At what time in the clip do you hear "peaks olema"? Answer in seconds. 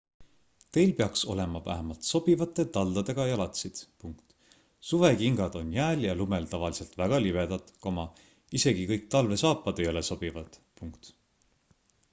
0.99-1.59